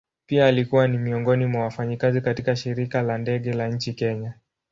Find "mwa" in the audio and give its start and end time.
1.45-1.63